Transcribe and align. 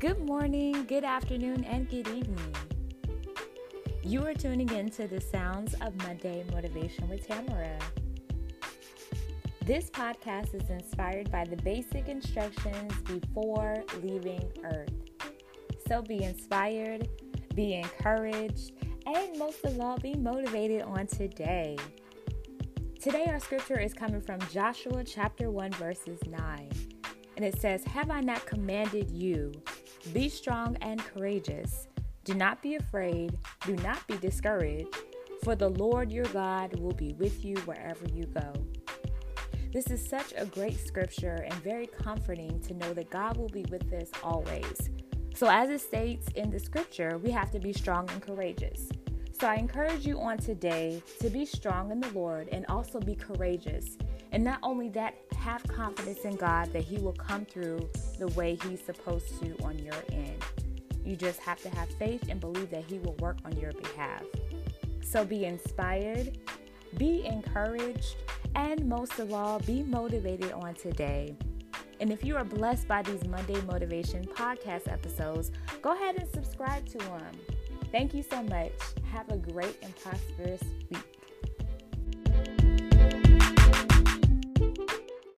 Good 0.00 0.24
morning, 0.24 0.84
good 0.84 1.02
afternoon, 1.02 1.64
and 1.64 1.90
good 1.90 2.06
evening. 2.06 2.54
You 4.04 4.24
are 4.24 4.32
tuning 4.32 4.68
in 4.68 4.90
to 4.90 5.08
the 5.08 5.20
sounds 5.20 5.74
of 5.80 5.92
Monday 6.04 6.44
Motivation 6.52 7.08
with 7.08 7.26
Tamara. 7.26 7.76
This 9.64 9.90
podcast 9.90 10.54
is 10.54 10.70
inspired 10.70 11.32
by 11.32 11.46
the 11.46 11.56
basic 11.56 12.06
instructions 12.06 12.92
before 13.06 13.82
leaving 14.00 14.48
Earth. 14.62 14.94
So 15.88 16.00
be 16.00 16.22
inspired, 16.22 17.08
be 17.56 17.74
encouraged, 17.74 18.74
and 19.04 19.36
most 19.36 19.64
of 19.64 19.80
all, 19.80 19.98
be 19.98 20.14
motivated 20.14 20.82
on 20.82 21.08
today. 21.08 21.76
Today, 23.00 23.24
our 23.26 23.40
scripture 23.40 23.80
is 23.80 23.94
coming 23.94 24.20
from 24.20 24.38
Joshua 24.52 25.02
chapter 25.02 25.50
1, 25.50 25.72
verses 25.72 26.20
9. 26.24 26.70
And 27.36 27.44
it 27.44 27.60
says, 27.60 27.82
Have 27.84 28.12
I 28.12 28.20
not 28.20 28.46
commanded 28.46 29.10
you? 29.10 29.52
Be 30.12 30.28
strong 30.30 30.76
and 30.80 31.04
courageous. 31.04 31.86
Do 32.24 32.34
not 32.34 32.62
be 32.62 32.76
afraid. 32.76 33.36
Do 33.66 33.76
not 33.76 34.06
be 34.06 34.16
discouraged. 34.16 34.94
For 35.42 35.54
the 35.54 35.68
Lord 35.68 36.10
your 36.10 36.24
God 36.26 36.78
will 36.80 36.94
be 36.94 37.12
with 37.14 37.44
you 37.44 37.56
wherever 37.58 38.06
you 38.08 38.24
go. 38.24 38.52
This 39.72 39.90
is 39.90 40.08
such 40.08 40.32
a 40.36 40.46
great 40.46 40.78
scripture 40.78 41.44
and 41.44 41.54
very 41.62 41.86
comforting 41.86 42.58
to 42.60 42.74
know 42.74 42.94
that 42.94 43.10
God 43.10 43.36
will 43.36 43.50
be 43.50 43.66
with 43.70 43.92
us 43.92 44.08
always. 44.22 44.90
So, 45.34 45.48
as 45.48 45.68
it 45.68 45.80
states 45.80 46.26
in 46.34 46.50
the 46.50 46.58
scripture, 46.58 47.18
we 47.18 47.30
have 47.30 47.50
to 47.50 47.60
be 47.60 47.72
strong 47.72 48.08
and 48.10 48.22
courageous. 48.22 48.88
So, 49.38 49.46
I 49.46 49.56
encourage 49.56 50.06
you 50.06 50.18
on 50.18 50.38
today 50.38 51.02
to 51.20 51.28
be 51.28 51.44
strong 51.44 51.92
in 51.92 52.00
the 52.00 52.10
Lord 52.10 52.48
and 52.50 52.64
also 52.66 52.98
be 52.98 53.14
courageous. 53.14 53.98
And 54.32 54.44
not 54.44 54.58
only 54.62 54.88
that, 54.90 55.14
have 55.36 55.62
confidence 55.68 56.20
in 56.20 56.36
God 56.36 56.72
that 56.72 56.84
He 56.84 56.98
will 56.98 57.12
come 57.12 57.44
through 57.44 57.88
the 58.18 58.28
way 58.28 58.58
He's 58.62 58.82
supposed 58.82 59.40
to 59.40 59.56
on 59.64 59.78
your 59.78 59.94
end. 60.12 60.44
You 61.04 61.16
just 61.16 61.40
have 61.40 61.62
to 61.62 61.70
have 61.70 61.88
faith 61.94 62.24
and 62.28 62.38
believe 62.38 62.70
that 62.70 62.84
He 62.84 62.98
will 62.98 63.14
work 63.14 63.38
on 63.44 63.56
your 63.56 63.72
behalf. 63.72 64.22
So 65.00 65.24
be 65.24 65.46
inspired, 65.46 66.38
be 66.98 67.24
encouraged, 67.24 68.16
and 68.54 68.86
most 68.86 69.18
of 69.18 69.32
all, 69.32 69.60
be 69.60 69.82
motivated 69.82 70.52
on 70.52 70.74
today. 70.74 71.36
And 72.00 72.12
if 72.12 72.24
you 72.24 72.36
are 72.36 72.44
blessed 72.44 72.86
by 72.86 73.02
these 73.02 73.24
Monday 73.26 73.60
Motivation 73.62 74.24
podcast 74.24 74.90
episodes, 74.92 75.50
go 75.82 75.94
ahead 75.94 76.16
and 76.16 76.28
subscribe 76.28 76.86
to 76.90 76.98
them. 76.98 77.32
Thank 77.90 78.14
you 78.14 78.22
so 78.22 78.42
much. 78.42 78.72
Have 79.10 79.30
a 79.30 79.36
great 79.36 79.78
and 79.82 79.94
prosperous 79.96 80.62
week. 80.90 81.17